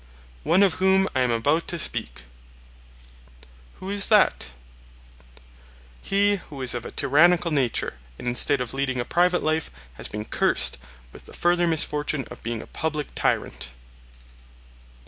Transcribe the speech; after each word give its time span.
One 0.41 0.63
of 0.63 0.73
whom 0.81 1.07
I 1.13 1.19
am 1.21 1.29
about 1.29 1.67
to 1.67 1.77
speak. 1.77 2.23
Who 3.79 3.91
is 3.91 4.07
that? 4.07 4.49
He 6.01 6.37
who 6.37 6.63
is 6.63 6.73
of 6.73 6.85
a 6.87 6.91
tyrannical 6.91 7.51
nature, 7.51 7.99
and 8.17 8.27
instead 8.27 8.61
of 8.61 8.73
leading 8.73 8.99
a 8.99 9.05
private 9.05 9.43
life 9.43 9.69
has 10.01 10.07
been 10.07 10.25
cursed 10.25 10.79
with 11.13 11.25
the 11.25 11.33
further 11.33 11.67
misfortune 11.67 12.25
of 12.31 12.41
being 12.41 12.63
a 12.63 12.65
public 12.65 13.13
tyrant. 13.13 13.69